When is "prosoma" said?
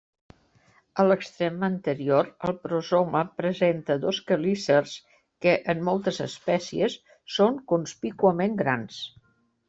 2.63-3.19